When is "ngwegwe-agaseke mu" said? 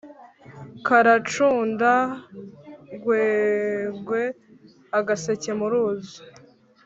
2.93-5.67